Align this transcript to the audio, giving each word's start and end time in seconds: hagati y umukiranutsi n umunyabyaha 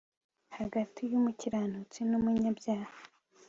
hagati 0.57 1.01
y 1.11 1.13
umukiranutsi 1.19 1.99
n 2.09 2.11
umunyabyaha 2.19 2.95